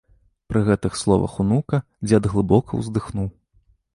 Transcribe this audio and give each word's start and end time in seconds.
Пры 0.51 0.61
гэтых 0.69 0.95
словах 1.01 1.35
унука 1.43 1.77
дзед 2.07 2.23
глыбока 2.33 2.71
ўздыхнуў. 2.83 3.29